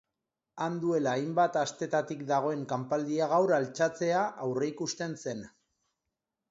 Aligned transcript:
Han 0.67 0.77
duela 0.85 1.11
hainbat 1.19 1.59
astetatik 1.63 2.23
dagoen 2.31 2.65
kanpaldia 2.73 3.29
gaur 3.37 3.55
altxatzea 3.61 4.27
aurreikusten 4.47 5.19
zen. 5.27 5.49